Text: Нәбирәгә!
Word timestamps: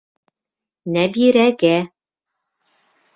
Нәбирәгә! 0.95 1.73